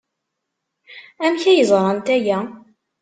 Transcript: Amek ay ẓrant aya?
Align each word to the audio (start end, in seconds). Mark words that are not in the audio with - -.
Amek 1.25 1.43
ay 1.51 1.63
ẓrant 1.69 2.07
aya? 2.15 2.39